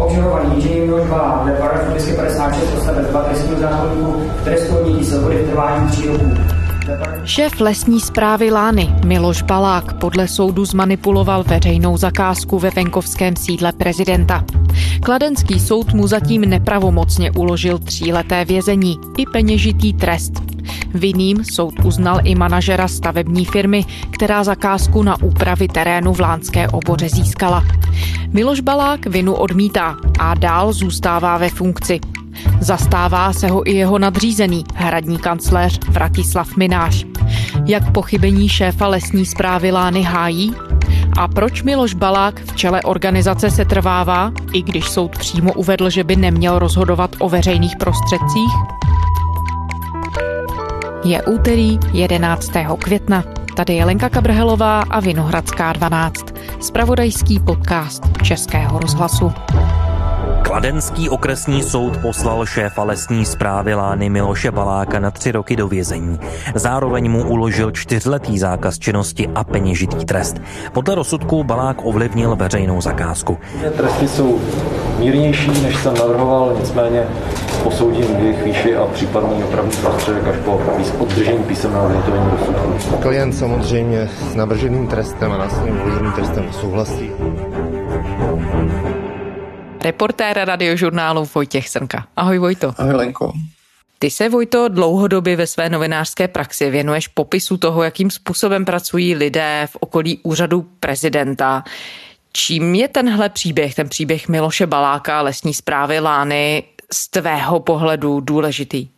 [0.00, 5.50] Obžalovaný inženýr Miloš Balák dle paragrafu 256 odstavec 2 trestního zákonníku trestu odnětí svobody v
[5.50, 6.49] trvání 3 roků.
[7.24, 14.44] Šéf lesní zprávy Lány Miloš Balák podle soudu zmanipuloval veřejnou zakázku ve venkovském sídle prezidenta.
[15.02, 20.32] Kladenský soud mu zatím nepravomocně uložil tříleté vězení i peněžitý trest.
[20.94, 27.08] Vinným soud uznal i manažera stavební firmy, která zakázku na úpravy terénu v Lánské oboře
[27.08, 27.64] získala.
[28.28, 32.00] Miloš Balák vinu odmítá a dál zůstává ve funkci.
[32.60, 37.04] Zastává se ho i jeho nadřízený, hradní kancléř Vratislav Mináš.
[37.66, 40.54] Jak pochybení šéfa lesní zprávy Lány hájí?
[41.18, 46.04] A proč Miloš Balák v čele organizace se trvává, i když soud přímo uvedl, že
[46.04, 48.52] by neměl rozhodovat o veřejných prostředcích?
[51.04, 52.52] Je úterý 11.
[52.78, 53.24] května.
[53.56, 56.24] Tady je Lenka Kabrhelová a Vinohradská 12.
[56.60, 59.32] Spravodajský podcast Českého rozhlasu.
[60.50, 66.20] Kladenský okresní soud poslal šéfa lesní zprávy Lány Miloše Baláka na tři roky do vězení.
[66.54, 70.40] Zároveň mu uložil čtyřletý zákaz činnosti a peněžitý trest.
[70.72, 73.38] Podle rozsudku Balák ovlivnil veřejnou zakázku.
[73.76, 74.40] Tresty jsou
[74.98, 77.06] mírnější, než jsem navrhoval, nicméně
[77.62, 80.60] posoudím jejich výši a případný opravný prostředek až po
[80.98, 82.96] obdržení písemného vyhotovení rozsudku.
[82.96, 87.10] Klient samozřejmě s navrženým trestem a následným uloženým trestem souhlasí.
[89.82, 92.06] Reportér radiožurnálu Vojtěch Srnka.
[92.16, 92.74] Ahoj Vojto.
[92.78, 93.32] Ahoj Lenko.
[93.98, 99.68] Ty se, Vojto, dlouhodobě ve své novinářské praxi věnuješ popisu toho, jakým způsobem pracují lidé
[99.70, 101.64] v okolí úřadu prezidenta.
[102.32, 108.88] Čím je tenhle příběh, ten příběh Miloše Baláka, lesní zprávy Lány, z tvého pohledu důležitý?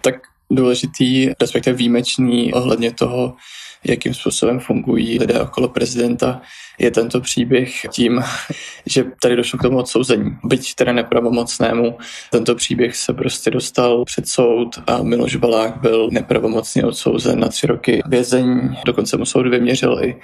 [0.00, 0.14] Tak
[0.50, 3.34] důležitý, respektive výjimečný ohledně toho,
[3.84, 6.40] jakým způsobem fungují lidé okolo prezidenta,
[6.78, 8.22] je tento příběh tím,
[8.86, 10.36] že tady došlo k tomu odsouzení.
[10.44, 11.98] Byť teda nepravomocnému,
[12.30, 17.66] tento příběh se prostě dostal před soud a Miloš Balák byl nepravomocně odsouzen na tři
[17.66, 18.76] roky vězení.
[18.86, 20.16] Dokonce mu soud vyměřil i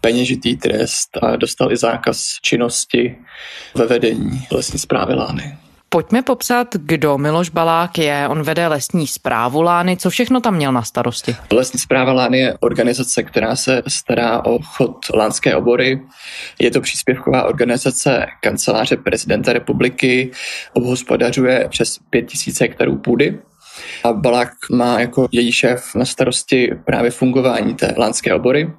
[0.00, 3.16] peněžitý trest a dostal i zákaz činnosti
[3.74, 5.61] ve vedení lesní zprávy Lány.
[5.92, 8.28] Pojďme popsat, kdo Miloš Balák je.
[8.28, 9.96] On vede lesní zprávu Lány.
[9.96, 11.36] Co všechno tam měl na starosti?
[11.52, 16.00] Lesní zpráva Lány je organizace, která se stará o chod lánské obory.
[16.58, 20.30] Je to příspěvková organizace kanceláře prezidenta republiky.
[20.72, 23.38] Obhospodařuje přes 5000 hektarů půdy
[24.04, 28.72] a Balák má jako její šéf na starosti právě fungování té lánské obory.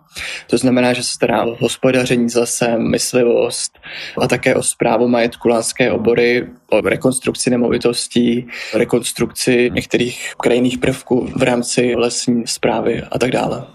[0.50, 3.80] To znamená, že se stará o hospodaření lesem, myslivost
[4.22, 11.44] a také o zprávu majetku lánské obory, o rekonstrukci nemovitostí, rekonstrukci některých krajinných prvků v
[11.44, 13.66] rámci lesní zprávy a tak dále.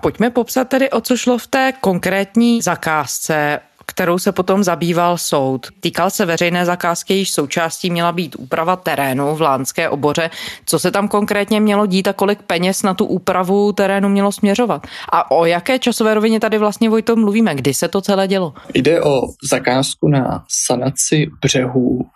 [0.00, 3.60] Pojďme popsat tedy, o co šlo v té konkrétní zakázce
[3.92, 5.66] kterou se potom zabýval soud.
[5.80, 10.30] Týkal se veřejné zakázky, již součástí měla být úprava terénu v Lánské oboře.
[10.66, 14.86] Co se tam konkrétně mělo dít a kolik peněz na tu úpravu terénu mělo směřovat?
[15.12, 17.54] A o jaké časové rovině tady vlastně Vojto mluvíme?
[17.54, 18.54] Kdy se to celé dělo?
[18.74, 19.20] Jde o
[19.50, 22.06] zakázku na sanaci břehů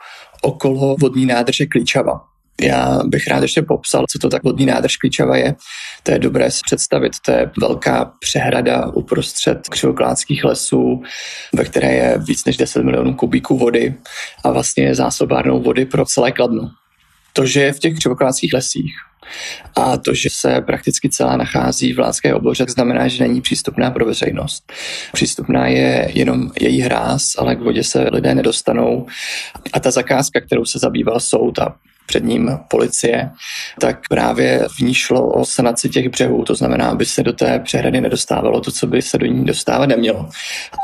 [0.42, 2.35] okolo vodní nádrže Klíčava.
[2.60, 5.54] Já bych rád ještě popsal, co to tak vodní nádrž Klíčava je.
[6.02, 7.12] To je dobré si představit.
[7.24, 11.02] To je velká přehrada uprostřed křivokládských lesů,
[11.54, 13.94] ve které je víc než 10 milionů kubíků vody
[14.44, 16.70] a vlastně je zásobárnou vody pro celé Kladno.
[17.32, 18.92] To, že je v těch křivokládských lesích,
[19.76, 24.04] a to, že se prakticky celá nachází v Lánské oboře, znamená, že není přístupná pro
[24.04, 24.72] veřejnost.
[25.12, 29.06] Přístupná je jenom její hráz, ale k vodě se lidé nedostanou.
[29.72, 33.30] A ta zakázka, kterou se zabýval soud a před ním policie,
[33.80, 37.58] tak právě v ní šlo o sanaci těch břehů, to znamená, aby se do té
[37.58, 40.28] přehrady nedostávalo to, co by se do ní dostávat nemělo.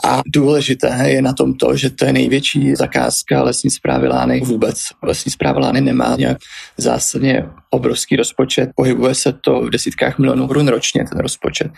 [0.04, 4.86] A důležité je na tom to, že to je největší zakázka lesní zprávy Lány vůbec.
[5.02, 6.38] Lesní zpráva Lány nemá nějak
[6.76, 11.72] zásadně obrovský rozpočet, pohybuje se to v desítkách milionů korun ročně, ten rozpočet.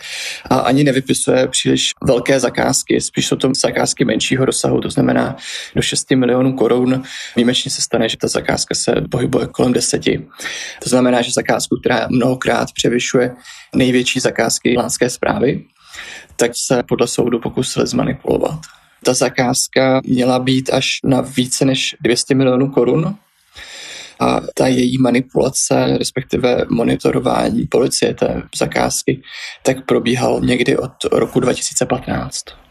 [0.49, 5.35] A ani nevypisuje příliš velké zakázky, spíš jsou to zakázky menšího rozsahu, to znamená
[5.75, 7.03] do 6 milionů korun.
[7.35, 10.27] Výjimečně se stane, že ta zakázka se pohybuje kolem deseti.
[10.83, 13.35] To znamená, že zakázku, která mnohokrát převyšuje
[13.75, 15.63] největší zakázky lánské zprávy,
[16.35, 18.59] tak se podle soudu pokusili zmanipulovat.
[19.03, 23.15] Ta zakázka měla být až na více než 200 milionů korun,
[24.19, 29.21] a ta její manipulace, respektive monitorování policie té zakázky,
[29.63, 32.64] tak probíhal někdy od roku 2015.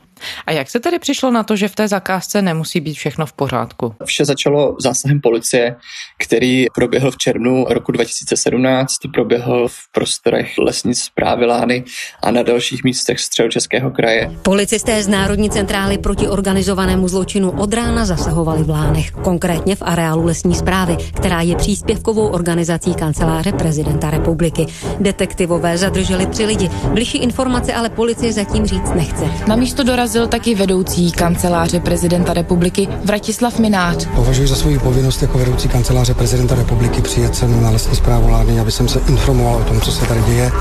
[0.47, 3.32] A jak se tedy přišlo na to, že v té zakázce nemusí být všechno v
[3.32, 3.94] pořádku?
[4.05, 5.76] Vše začalo zásahem policie,
[6.19, 11.85] který proběhl v červnu roku 2017, proběhl v prostorech lesní zprávy Lány
[12.23, 14.31] a na dalších místech středočeského kraje.
[14.43, 20.25] Policisté z Národní centrály proti organizovanému zločinu od rána zasahovali v Lánech, konkrétně v areálu
[20.25, 24.67] lesní zprávy, která je příspěvkovou organizací kanceláře prezidenta republiky.
[25.00, 26.70] Detektivové zadrželi tři lidi.
[26.93, 29.25] Bližší informace ale policie zatím říct nechce.
[29.49, 29.82] Na místo
[30.15, 34.07] dorazil taky vedoucí kanceláře prezidenta republiky Vratislav Minář.
[34.15, 38.61] Považuji za svou povinnost jako vedoucí kanceláře prezidenta republiky přijet sem na lesní zprávu Lány,
[38.61, 40.53] aby jsem se informoval o tom, co se tady děje.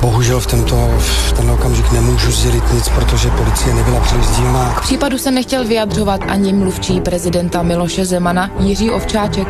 [0.00, 4.74] Bohužel v tento v ten okamžik nemůžu sdělit nic, protože policie nebyla příliš dílná.
[4.74, 9.48] K případu se nechtěl vyjadřovat ani mluvčí prezidenta Miloše Zemana Jiří Ovčáček.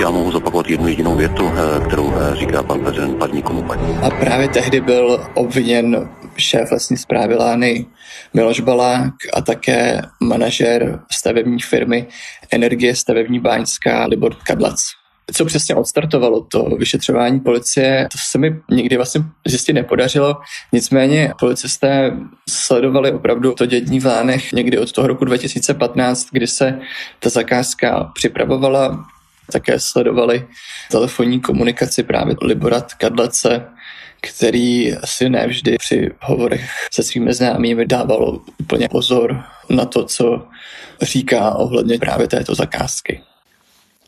[0.00, 3.94] Já mohu zopakovat jednu jedinou větu, eh, kterou eh, říká pan prezident padní komu padní.
[3.96, 7.86] A právě tehdy byl obviněn šéf lesní zprávy Lány
[8.34, 12.06] Miloš Balák a také manažer stavební firmy
[12.50, 14.82] Energie stavební báňská Libor Kadlac
[15.34, 20.36] co přesně odstartovalo to vyšetřování policie, to se mi nikdy vlastně zjistit nepodařilo.
[20.72, 22.16] Nicméně policisté
[22.48, 26.78] sledovali opravdu to dění v Lánech někdy od toho roku 2015, kdy se
[27.18, 29.04] ta zakázka připravovala.
[29.52, 30.48] Také sledovali
[30.90, 33.66] telefonní komunikaci právě Libora Kadlece,
[34.22, 40.46] který asi nevždy při hovorech se svými známými dával úplně pozor na to, co
[41.02, 43.20] říká ohledně právě této zakázky.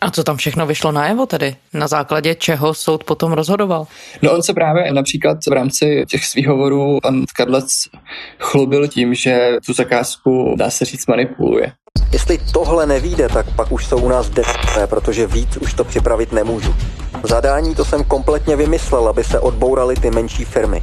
[0.01, 1.57] A co tam všechno vyšlo najevo tedy?
[1.73, 3.87] Na základě čeho soud potom rozhodoval?
[4.23, 7.69] No on se právě například v rámci těch svých hovorů pan Kadlec
[8.39, 11.73] chlubil tím, že tu zakázku, dá se říct, manipuluje.
[12.15, 16.33] Jestli tohle nevíde, tak pak už jsou u nás desné, protože víc už to připravit
[16.33, 16.75] nemůžu.
[17.23, 20.83] Zadání to jsem kompletně vymyslel, aby se odbouraly ty menší firmy.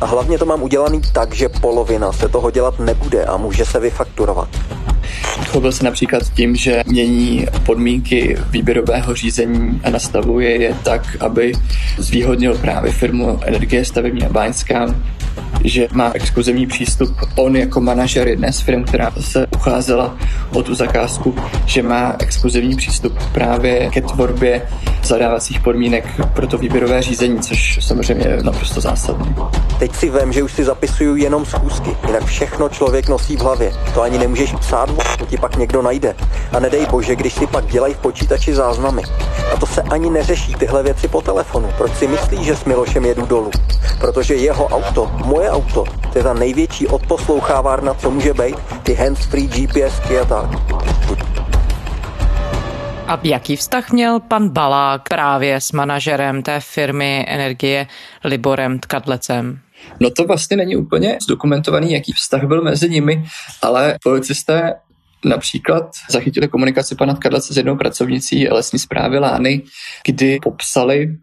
[0.00, 3.80] A hlavně to mám udělaný tak, že polovina se toho dělat nebude a může se
[3.80, 4.48] vyfakturovat.
[5.46, 11.52] Chlubil se například tím, že mění podmínky výběrového řízení a nastavuje je tak, aby
[11.98, 14.94] zvýhodnil právě firmu Energie stavební a báňská,
[15.64, 20.16] že má exkluzivní přístup on jako manažer jedné z firm, která se ucházela
[20.54, 21.34] o tu zakázku,
[21.66, 24.62] že má exkluzivní přístup právě ke tvorbě
[25.02, 29.34] zadávacích podmínek pro to výběrové řízení, což samozřejmě je naprosto zásadní.
[29.78, 33.72] Teď si vím, že už si zapisuju jenom schůzky, jinak všechno člověk nosí v hlavě.
[33.94, 36.16] To ani nemůžeš psát, to ti pak někdo najde.
[36.56, 39.02] A nedej bože, když si pak dělají v počítači záznamy.
[39.54, 41.68] A to se ani neřeší tyhle věci po telefonu.
[41.76, 43.50] Proč si myslíš, že s Milošem jedu dolů?
[44.00, 49.48] Protože jeho auto, moje auto, to je ta největší odposlouchávárna, co může být, ty hands-free
[49.48, 50.46] GPSky a tak.
[53.06, 57.86] A jaký vztah měl pan Balák právě s manažerem té firmy Energie
[58.24, 59.60] Liborem Tkadlecem?
[60.00, 63.24] No to vlastně není úplně zdokumentovaný, jaký vztah byl mezi nimi,
[63.62, 64.74] ale policisté
[65.24, 69.62] Například zachytili komunikaci pana Tkadlece s jednou pracovnicí lesní zprávy Lány,
[70.06, 71.16] kdy popsali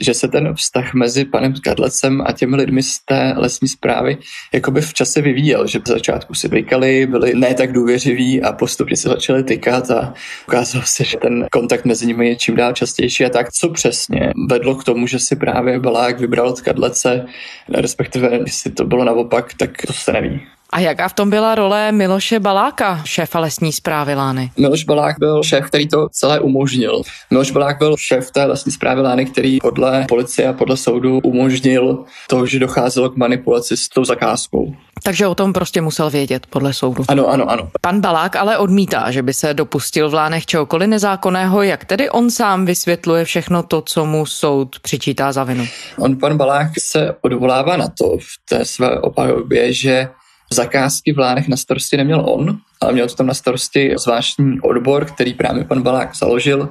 [0.00, 4.18] že se ten vztah mezi panem Kadlecem a těmi lidmi z té lesní zprávy
[4.54, 8.96] jakoby v čase vyvíjel, že v začátku si vykali, byli ne tak důvěřiví a postupně
[8.96, 10.14] se začali tykat a
[10.48, 14.32] ukázalo se, že ten kontakt mezi nimi je čím dál častější a tak, co přesně
[14.48, 17.26] vedlo k tomu, že si právě Balák vybral Kadlece,
[17.68, 20.40] respektive jestli to bylo naopak, tak to se neví.
[20.72, 24.50] A jaká v tom byla role Miloše Baláka, šéfa lesní zprávy Lány?
[24.56, 27.02] Miloš Balák byl šéf, který to celé umožnil.
[27.30, 32.04] Miloš Balák byl šéf té lesní zprávy Lány, který podle policie a podle soudu umožnil
[32.26, 34.74] to, že docházelo k manipulaci s tou zakázkou.
[35.02, 37.04] Takže o tom prostě musel vědět, podle soudu.
[37.08, 37.70] Ano, ano, ano.
[37.80, 42.30] Pan Balák ale odmítá, že by se dopustil v Lánech čehokoliv nezákonného, jak tedy on
[42.30, 45.66] sám vysvětluje všechno to, co mu soud přičítá za vinu.
[45.98, 50.08] On, pan Balák, se odvolává na to v té své opajobě, že
[50.54, 55.04] zakázky v Lánech na starosti neměl on, ale měl to tam na starosti zvláštní odbor,
[55.04, 56.68] který právě pan Balák založil.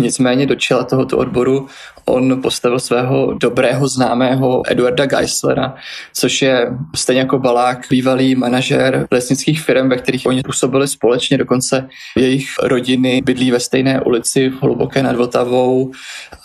[0.00, 1.66] Nicméně do čela tohoto odboru
[2.08, 5.74] on postavil svého dobrého známého Eduarda Geislera,
[6.14, 11.88] což je stejně jako Balák bývalý manažer lesnických firm, ve kterých oni působili společně, dokonce
[12.16, 15.92] jejich rodiny bydlí ve stejné ulici v Hluboké nad Vltavou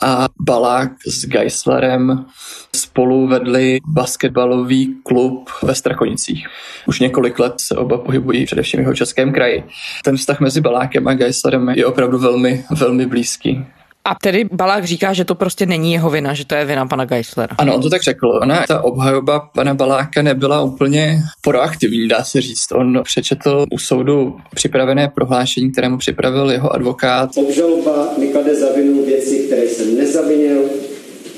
[0.01, 2.25] a Balák s Geislerem
[2.75, 6.47] spolu vedli basketbalový klub ve Strakonicích.
[6.87, 9.63] Už několik let se oba pohybují především jeho českém kraji.
[10.03, 13.65] Ten vztah mezi Balákem a Geislerem je opravdu velmi, velmi blízký.
[14.05, 17.05] A tedy Balák říká, že to prostě není jeho vina, že to je vina pana
[17.05, 17.55] Geislera.
[17.57, 18.39] Ano, on to tak řekl.
[18.41, 22.71] Ona, ta obhajoba pana Baláka nebyla úplně proaktivní, dá se říct.
[22.71, 27.29] On přečetl u soudu připravené prohlášení, které mu připravil jeho advokát.
[27.35, 30.61] Obžaloba mi klade za vinu věci, které jsem nezavinil,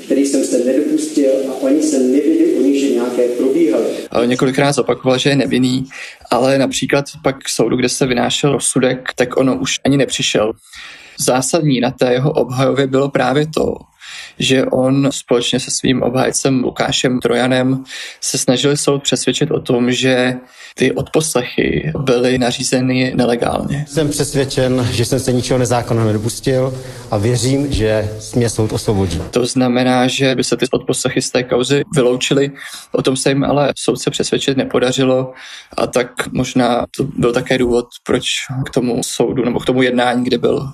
[0.06, 3.84] který jsem se nedopustil a oni se nevěděli o nich, že nějaké probíhaly.
[4.26, 5.84] Několikrát zopakoval, že je nevinný,
[6.30, 10.52] ale například pak k soudu, kde se vynášel rozsudek, tak ono už ani nepřišel.
[11.18, 13.76] Zásadní na té jeho obhajově bylo právě to,
[14.38, 17.84] že on společně se svým obhájcem Lukášem Trojanem
[18.20, 20.34] se snažili soud přesvědčit o tom, že
[20.74, 23.84] ty odposlechy byly nařízeny nelegálně.
[23.88, 26.74] Jsem přesvědčen, že jsem se ničeho nezákonného nedopustil
[27.10, 29.22] a věřím, že mě soud osvobodí.
[29.30, 32.50] To znamená, že by se ty odposlechy z té kauzy vyloučily.
[32.92, 35.32] O tom se jim ale soudce přesvědčit nepodařilo
[35.76, 38.28] a tak možná to byl také důvod, proč
[38.66, 40.68] k tomu soudu nebo k tomu jednání, kde byl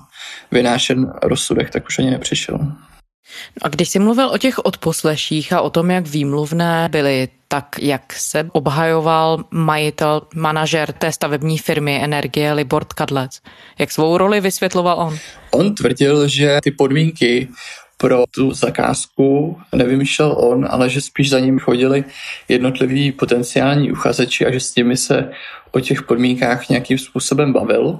[0.51, 2.59] vynášen rozsudek, tak už ani nepřišel.
[3.61, 8.13] A když jsi mluvil o těch odposleších a o tom, jak výmluvné byly, tak jak
[8.13, 13.41] se obhajoval majitel, manažer té stavební firmy Energie Libord Kadlec?
[13.79, 15.17] Jak svou roli vysvětloval on?
[15.51, 17.47] On tvrdil, že ty podmínky
[17.97, 22.03] pro tu zakázku nevymýšlel on, ale že spíš za ním chodili
[22.47, 25.31] jednotliví potenciální uchazeči a že s nimi se
[25.71, 27.99] o těch podmínkách nějakým způsobem bavil.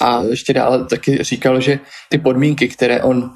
[0.00, 3.30] A ještě dále taky říkal, že ty podmínky, které on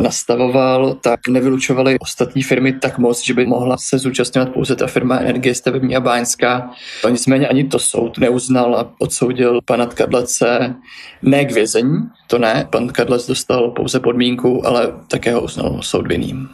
[0.00, 5.18] nastavoval, tak nevylučovali ostatní firmy tak moc, že by mohla se zúčastňovat pouze ta firma
[5.18, 6.70] Energie stavební a báňská.
[7.10, 10.74] Nicméně ani to soud neuznal a odsoudil pana Kadlece
[11.22, 16.06] ne k vězení, to ne, pan Kadlec dostal pouze podmínku, ale také ho uznal soud
[16.06, 16.48] vinným.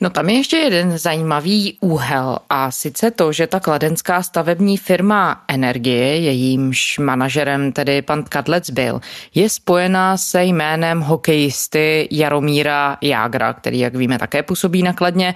[0.00, 5.44] No tam je ještě jeden zajímavý úhel a sice to, že ta kladenská stavební firma
[5.48, 9.00] Energie, jejímž manažerem tedy pan Kadlec byl,
[9.34, 15.34] je spojená se jménem hokejisty Jaromíra Jágra, který, jak víme, také působí nakladně.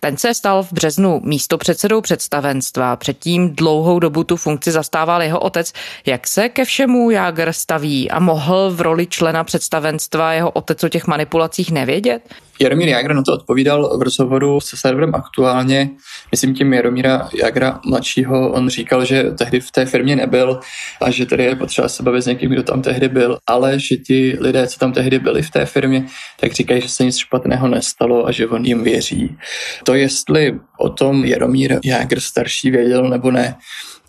[0.00, 2.96] Ten se stal v březnu místo předsedou představenstva.
[2.96, 5.72] Předtím dlouhou dobu tu funkci zastával jeho otec.
[6.06, 10.88] Jak se ke všemu Jágr staví a mohl v roli člena představenstva jeho otec o
[10.88, 12.22] těch manipulacích nevědět?
[12.62, 15.90] Jaromír Jágr na to odpovídal v rozhovoru se serverem aktuálně.
[16.30, 18.52] Myslím tím Jaromíra Jágra mladšího.
[18.52, 20.60] On říkal, že tehdy v té firmě nebyl
[21.00, 23.96] a že tedy je potřeba se bavit s někým, kdo tam tehdy byl, ale že
[23.96, 26.06] ti lidé, co tam tehdy byli v té firmě,
[26.40, 29.36] tak říkají, že se nic špatného nestalo a že on jim věří.
[29.84, 33.56] To, jestli o tom Jaromír Jágr starší věděl nebo ne,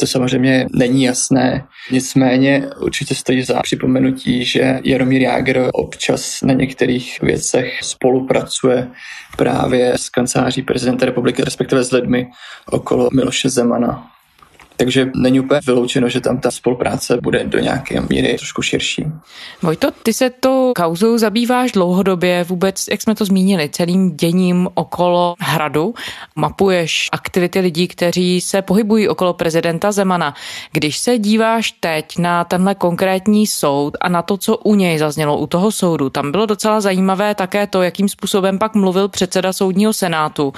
[0.02, 1.66] to samozřejmě není jasné.
[1.92, 8.88] Nicméně určitě stojí za připomenutí, že Jaromír Jágr občas na některých věcech spolupracuje
[9.38, 12.28] právě s kanceláří prezidenta republiky, respektive s lidmi
[12.66, 14.12] okolo Miloše Zemana.
[14.78, 19.06] Takže není úplně vyloučeno, že tam ta spolupráce bude do nějaké míry trošku širší.
[19.62, 25.36] Vojto, ty se to kauzou zabýváš dlouhodobě, vůbec, jak jsme to zmínili, celým děním okolo
[25.40, 25.94] hradu.
[26.36, 30.34] Mapuješ aktivity lidí, kteří se pohybují okolo prezidenta Zemana.
[30.72, 35.38] Když se díváš teď na tenhle konkrétní soud a na to, co u něj zaznělo,
[35.38, 39.94] u toho soudu, tam bylo docela zajímavé také to, jakým způsobem pak mluvil předseda soudního
[39.94, 40.54] senátu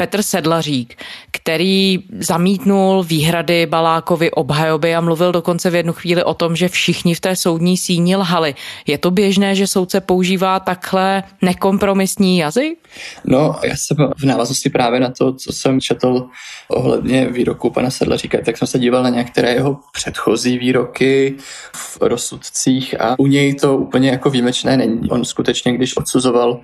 [0.00, 6.56] Petr Sedlařík, který zamítnul výhrady Balákovi obhajoby a mluvil dokonce v jednu chvíli o tom,
[6.56, 8.54] že všichni v té soudní síni lhali.
[8.86, 12.78] Je to běžné, že soudce používá takhle nekompromisní jazyk?
[13.24, 16.26] No, já jsem v návaznosti právě na to, co jsem četl
[16.68, 21.34] ohledně výroku pana Sedlaříka, tak jsem se díval na některé jeho předchozí výroky
[21.72, 25.10] v rozsudcích a u něj to úplně jako výjimečné není.
[25.10, 26.60] On skutečně, když odsuzoval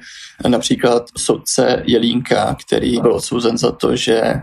[0.48, 4.34] například soudce Jelínka, který byl odsouzen za to, že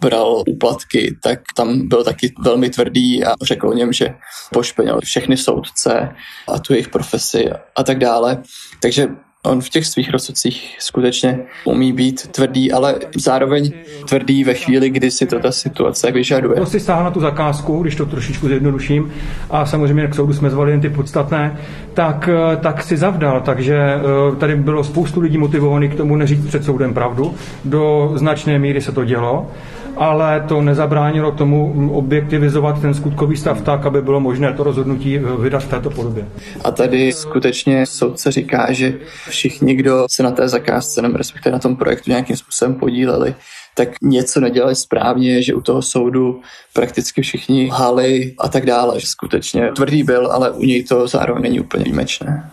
[0.00, 4.14] bral úplatky, tak tam byl taky velmi tvrdý a řekl o něm, že
[4.52, 6.08] pošpenil všechny soudce
[6.48, 8.42] a tu jejich profesi a tak dále.
[8.80, 9.08] Takže
[9.46, 13.72] On v těch svých rozsudcích skutečně umí být tvrdý, ale zároveň
[14.08, 16.56] tvrdý ve chvíli, kdy si to ta situace vyžaduje.
[16.56, 19.12] Prostě stáhl na tu zakázku, když to trošičku zjednoduším,
[19.50, 21.58] a samozřejmě k soudu jsme zvolili jen ty podstatné,
[21.94, 22.28] tak,
[22.60, 23.40] tak si zavdal.
[23.40, 27.34] Takže eh, tady bylo spoustu lidí motivovaných k tomu neříct před soudem pravdu.
[27.64, 29.50] Do značné míry se to dělo
[29.96, 35.62] ale to nezabránilo tomu objektivizovat ten skutkový stav tak, aby bylo možné to rozhodnutí vydat
[35.62, 36.28] v této podobě.
[36.64, 38.94] A tady skutečně soudce říká, že
[39.28, 43.34] všichni, kdo se na té zakázce nebo respektive na tom projektu nějakým způsobem podíleli,
[43.76, 46.40] tak něco nedělali správně, že u toho soudu
[46.72, 51.42] prakticky všichni hali a tak dále, že skutečně tvrdý byl, ale u něj to zároveň
[51.42, 52.50] není úplně výjimečné.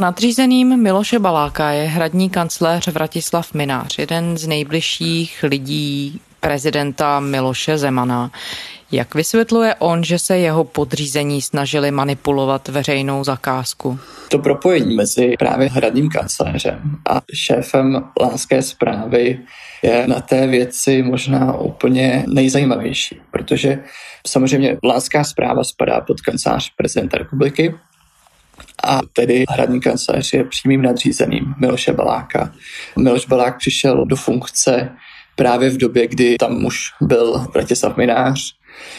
[0.00, 8.30] Nadřízeným Miloše Baláka je hradní kancléř Vratislav Minář, jeden z nejbližších lidí prezidenta Miloše Zemana.
[8.92, 13.98] Jak vysvětluje on, že se jeho podřízení snažili manipulovat veřejnou zakázku?
[14.28, 19.40] To propojení mezi právě hradním kancléřem a šéfem lánské zprávy
[19.82, 23.78] je na té věci možná úplně nejzajímavější, protože
[24.26, 27.74] samozřejmě lánská zpráva spadá pod kancelář prezidenta republiky,
[28.84, 32.52] a tedy hradní kancelář je přímým nadřízeným Miloše Baláka.
[32.98, 34.90] Miloš Balák přišel do funkce
[35.36, 38.54] právě v době, kdy tam už byl Bratislav Minář,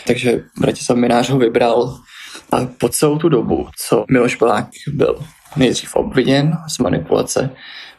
[0.07, 1.97] takže Bratislav Minář ho vybral
[2.51, 5.19] a po celou tu dobu, co Miloš Balák byl
[5.55, 7.49] nejdřív obviněn z manipulace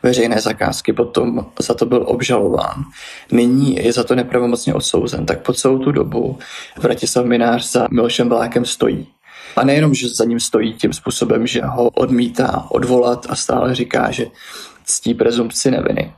[0.02, 2.84] veřejné zakázky, potom za to byl obžalován.
[3.32, 6.38] Nyní je za to nepravomocně odsouzen, tak po celou tu dobu
[6.76, 9.08] Vratislav Minář za Milošem Balákem stojí.
[9.56, 14.10] A nejenom, že za ním stojí tím způsobem, že ho odmítá odvolat a stále říká,
[14.10, 14.26] že
[14.84, 16.12] ctí prezumpci neviny,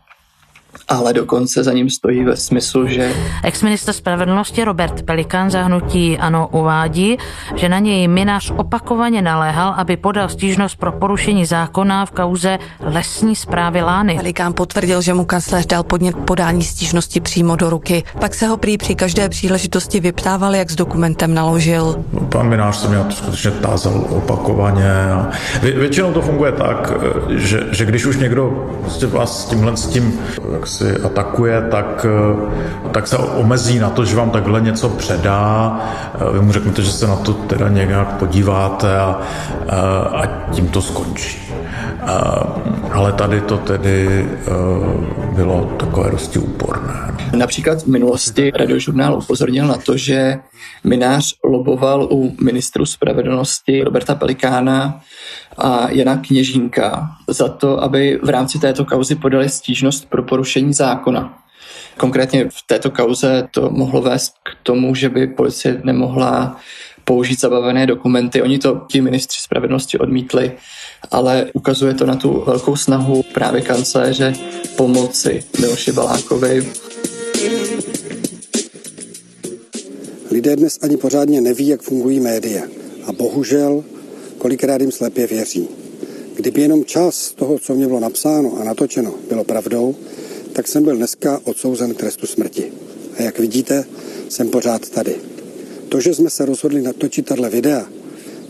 [0.90, 3.12] ale dokonce za ním stojí ve smyslu, že...
[3.44, 7.16] Exminister spravedlnosti Robert Pelikán zahnutí ano uvádí,
[7.56, 13.36] že na něj Minář opakovaně naléhal, aby podal stížnost pro porušení zákona v kauze lesní
[13.36, 14.14] zprávy Lány.
[14.16, 18.02] Pelikán potvrdil, že mu kancléř dal podnět podání stížnosti přímo do ruky.
[18.20, 22.04] Pak se ho prý při každé příležitosti vyptával, jak s dokumentem naložil.
[22.28, 24.92] Pan Minář se mě skutečně tázal opakovaně.
[25.12, 25.30] A
[25.62, 26.92] vě, většinou to funguje tak,
[27.28, 30.20] že, že když už někdo prostě vás s tímhle s tím
[30.52, 32.06] jak si atakuje, tak,
[32.92, 35.80] tak se omezí na to, že vám takhle něco předá.
[36.32, 39.20] Vy mu řeknete, že se na to teda nějak podíváte a,
[40.12, 41.38] a tím to skončí.
[42.92, 44.28] Ale tady to tedy
[45.32, 47.14] bylo takové dosti úporné.
[47.36, 50.38] Například v minulosti radiožurnál upozornil na to, že
[50.84, 55.00] Minář loboval u ministru spravedlnosti Roberta Pelikána
[55.58, 61.38] a Jana Kněžínka za to, aby v rámci této kauzy podali stížnost pro porušení zákona.
[61.96, 66.56] Konkrétně v této kauze to mohlo vést k tomu, že by policie nemohla
[67.04, 68.42] použít zabavené dokumenty.
[68.42, 70.52] Oni to ti ministři spravedlnosti odmítli,
[71.10, 74.32] ale ukazuje to na tu velkou snahu právě kancléře
[74.76, 76.72] pomoci Miloši Balákovi.
[80.30, 82.62] Lidé dnes ani pořádně neví, jak fungují média.
[83.06, 83.84] A bohužel
[84.40, 85.68] kolikrát jim slepě věří.
[86.34, 89.94] Kdyby jenom čas toho, co mě bylo napsáno a natočeno, bylo pravdou,
[90.52, 92.72] tak jsem byl dneska odsouzen k trestu smrti.
[93.18, 93.84] A jak vidíte,
[94.28, 95.14] jsem pořád tady.
[95.88, 97.86] To, že jsme se rozhodli natočit tato videa,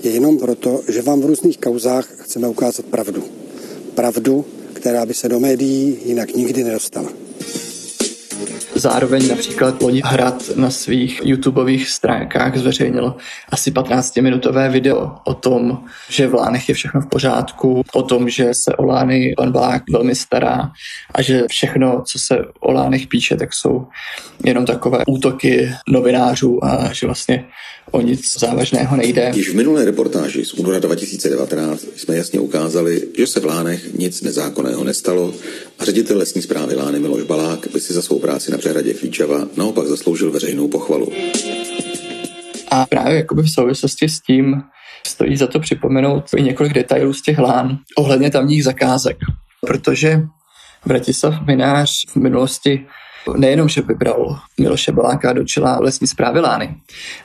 [0.03, 3.25] je jenom proto, že vám v různých kauzách chceme ukázat pravdu.
[3.95, 7.13] Pravdu, která by se do médií jinak nikdy nedostala.
[8.81, 13.15] Zároveň například loni Hrad na svých YouTubeových stránkách zveřejnil
[13.49, 18.55] asi 15-minutové video o tom, že v Lánech je všechno v pořádku, o tom, že
[18.55, 20.73] se o Lány pan Blák velmi stará
[21.15, 22.39] a že všechno, co se
[22.71, 23.87] o Lánech píše, tak jsou
[24.45, 27.45] jenom takové útoky novinářů a že vlastně
[27.91, 29.33] o nic závažného nejde.
[29.35, 34.23] Již v minulé reportáži z února 2019 jsme jasně ukázali, že se v Lánech nic
[34.23, 35.35] nezákonného nestalo
[35.79, 39.47] a ředitel lesní zprávy Lány Miloš Balák by si za svou práci na přehradě Klíčava
[39.57, 41.13] naopak zasloužil veřejnou pochvalu.
[42.69, 44.63] A právě jakoby v souvislosti s tím
[45.07, 49.17] stojí za to připomenout i několik detailů z těch lán ohledně tamních zakázek,
[49.67, 50.21] protože
[50.87, 52.87] Bratislav Minář v minulosti
[53.37, 56.75] nejenom, že vybral Miloše Baláka do čela lesní zprávy Lány,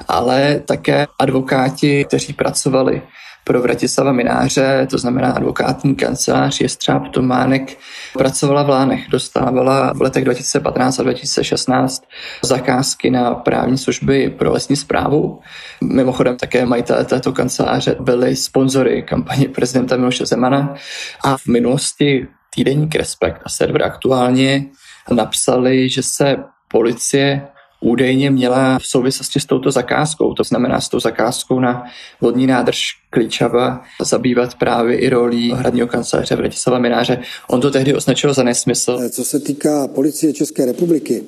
[0.08, 3.02] ale také advokáti, kteří pracovali
[3.48, 7.78] pro Vratislava Mináře, to znamená advokátní kancelář Jestřáb Tománek,
[8.14, 12.04] pracovala v Lánech, dostávala v letech 2015 a 2016
[12.42, 15.40] zakázky na právní služby pro lesní zprávu.
[15.84, 20.76] Mimochodem také majitelé této kanceláře byli sponzory kampaně prezidenta Miloše Zemana
[21.24, 24.66] a v minulosti týdeník Respekt a server aktuálně
[25.12, 26.38] napsali, že se
[26.72, 27.48] policie
[27.82, 31.84] údajně měla v souvislosti s touto zakázkou, to znamená s tou zakázkou na
[32.22, 37.20] vodní nádrž Klíčava, zabývat právě i rolí hradního kanceláře Vratislava Mináře.
[37.48, 39.10] On to tehdy označil za nesmysl.
[39.10, 41.24] Co se týká policie České republiky,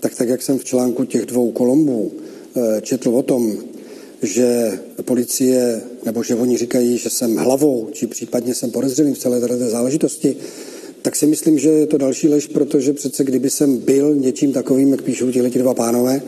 [0.00, 2.12] tak tak, jak jsem v článku těch dvou kolombů
[2.56, 3.52] eh, četl o tom,
[4.22, 9.40] že policie, nebo že oni říkají, že jsem hlavou, či případně jsem podezřelým v celé
[9.40, 10.36] této záležitosti,
[11.02, 14.90] tak si myslím, že je to další lež, protože přece kdyby jsem byl něčím takovým,
[14.90, 16.22] jak píšou tihle dva pánové,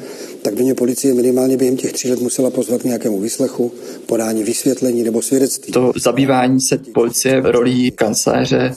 [0.44, 3.74] tak by mě policie minimálně během těch tří let musela pozvat k nějakému výslechu,
[4.06, 5.72] podání vysvětlení nebo svědectví.
[5.72, 8.74] To zabývání se policie rolí kancléře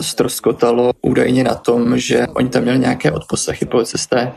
[0.00, 4.32] stroskotalo údajně na tom, že oni tam měli nějaké odposlechy policisté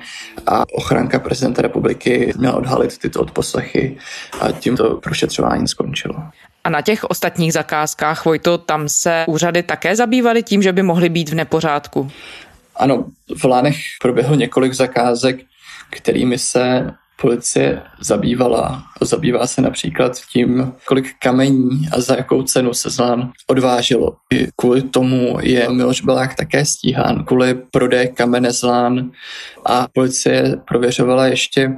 [0.47, 3.97] a ochranka prezidenta republiky měla odhalit tyto odposlechy
[4.41, 6.15] a tím to prošetřování skončilo.
[6.63, 11.09] A na těch ostatních zakázkách, Vojto, tam se úřady také zabývaly tím, že by mohly
[11.09, 12.11] být v nepořádku?
[12.75, 13.05] Ano,
[13.37, 15.39] v Lánech proběhlo několik zakázek,
[15.95, 18.83] kterými se policie zabývala.
[19.01, 24.15] Zabývá se například tím, kolik kamení a za jakou cenu se zlán odváželo.
[24.33, 29.11] I kvůli tomu je Miloš Belák také stíhán, kvůli prodeje kamene zlán
[29.65, 31.71] a policie prověřovala ještě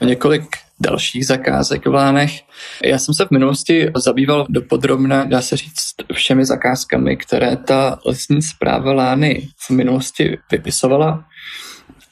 [0.00, 0.44] několik
[0.80, 2.40] dalších zakázek v Lánech.
[2.84, 8.42] Já jsem se v minulosti zabýval dopodrobna, dá se říct, všemi zakázkami, které ta lesní
[8.42, 11.24] zpráva Lány v minulosti vypisovala.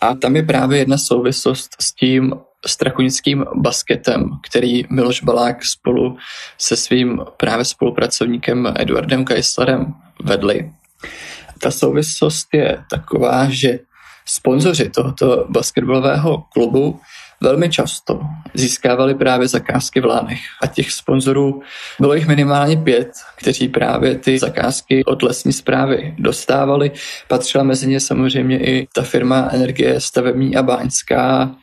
[0.00, 2.34] A tam je právě jedna souvislost s tím
[2.66, 6.16] strakonickým basketem, který Miloš Balák spolu
[6.58, 10.72] se svým právě spolupracovníkem Eduardem Kajslerem vedli.
[11.60, 13.78] Ta souvislost je taková, že
[14.26, 17.00] sponzoři tohoto basketbalového klubu
[17.40, 18.20] velmi často
[18.54, 20.40] získávali právě zakázky v Lánech.
[20.62, 21.62] A těch sponzorů
[22.00, 26.90] bylo jich minimálně pět, kteří právě ty zakázky od lesní zprávy dostávali.
[27.28, 31.54] Patřila mezi ně samozřejmě i ta firma Energie stavební a báňská,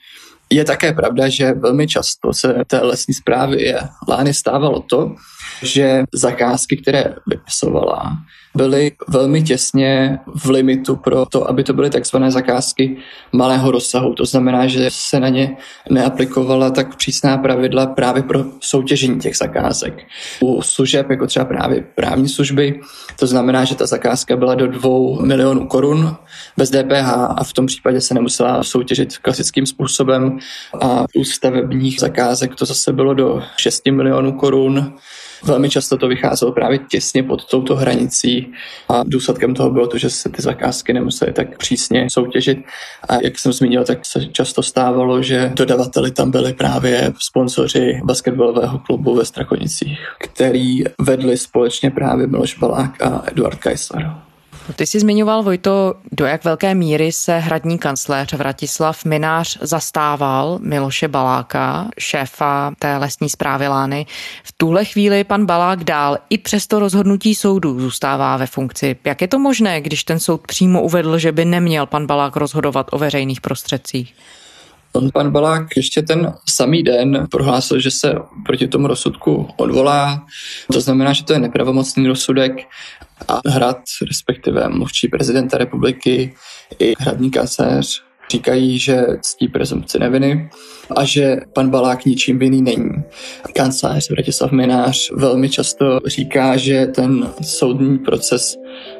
[0.49, 5.15] je také pravda, že velmi často se té lesní zprávy je Lány stávalo to,
[5.61, 8.17] že zakázky, které vypisovala,
[8.55, 12.97] byly velmi těsně v limitu pro to, aby to byly takzvané zakázky
[13.31, 14.13] malého rozsahu.
[14.13, 15.57] To znamená, že se na ně
[15.89, 20.03] neaplikovala tak přísná pravidla právě pro soutěžení těch zakázek.
[20.41, 22.79] U služeb, jako třeba právě právní služby,
[23.19, 26.15] to znamená, že ta zakázka byla do dvou milionů korun
[26.57, 30.37] bez DPH a v tom případě se nemusela soutěžit klasickým způsobem
[30.81, 34.93] a u stavebních zakázek to zase bylo do 6 milionů korun
[35.45, 38.53] Velmi často to vycházelo právě těsně pod touto hranicí
[38.89, 42.58] a důsledkem toho bylo to, že se ty zakázky nemusely tak přísně soutěžit.
[43.10, 48.79] A jak jsem zmínil, tak se často stávalo, že dodavateli tam byli právě sponzoři basketbalového
[48.79, 54.12] klubu ve Strakonicích, který vedli společně právě Miloš Balák a Eduard Kajsler.
[54.73, 61.08] Ty jsi zmiňoval, Vojto, do jak velké míry se hradní kancléř Vratislav Minář zastával Miloše
[61.08, 64.06] Baláka, šéfa té lesní zprávy Lány.
[64.43, 68.95] V tuhle chvíli pan Balák dál i přesto rozhodnutí soudu zůstává ve funkci.
[69.04, 72.88] Jak je to možné, když ten soud přímo uvedl, že by neměl pan Balák rozhodovat
[72.91, 74.15] o veřejných prostředcích?
[74.95, 80.25] On pan Balák ještě ten samý den prohlásil, že se proti tomu rozsudku odvolá.
[80.73, 82.67] To znamená, že to je nepravomocný rozsudek
[83.27, 83.77] a hrad,
[84.08, 86.36] respektive mluvčí prezidenta republiky
[86.79, 90.49] i hradní kancléř říkají, že ctí prezumci neviny
[90.95, 92.89] a že pan Balák ničím vinný není.
[93.53, 98.57] Kancelář Vratislav Minář velmi často říká, že ten soudní proces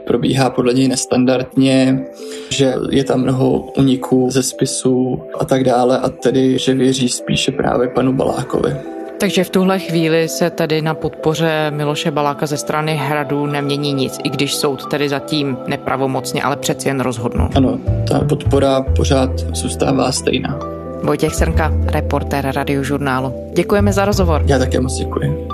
[0.08, 2.06] probíhá podle něj nestandardně,
[2.50, 7.52] že je tam mnoho uniků ze spisů a tak dále a tedy, že věří spíše
[7.52, 8.95] právě panu Balákovi.
[9.20, 14.20] Takže v tuhle chvíli se tedy na podpoře Miloše Baláka ze strany hradu nemění nic,
[14.24, 17.50] i když soud tedy zatím nepravomocně, ale přeci jen rozhodnul.
[17.56, 20.60] Ano, ta podpora pořád zůstává stejná.
[21.04, 23.52] Vojtěch Srnka, reportér radiožurnálu.
[23.56, 24.44] Děkujeme za rozhovor.
[24.46, 25.48] Já také moc děkuji.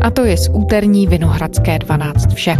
[0.00, 2.56] A to je z úterní Vinohradské 12 vše.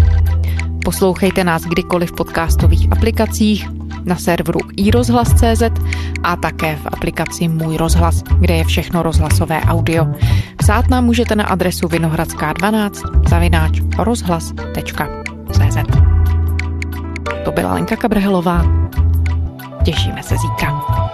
[0.84, 5.62] Poslouchejte nás kdykoliv v podcastových aplikacích, na serveru iRozhlas.cz
[6.22, 10.06] a také v aplikaci Můj rozhlas, kde je všechno rozhlasové audio.
[10.56, 15.76] Psát nám můžete na adresu vinohradská12 zavináč rozhlas.cz
[17.44, 18.62] To byla Lenka Kabrhelová.
[19.84, 21.07] Těšíme se zítra.